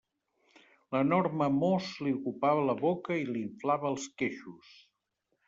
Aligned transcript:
L'enorme 0.95 1.49
mos 1.57 1.89
li 2.07 2.13
ocupava 2.15 2.65
la 2.71 2.77
boca 2.81 3.19
i 3.21 3.29
li 3.29 3.45
inflava 3.51 3.91
els 3.93 4.09
queixos. 4.23 4.75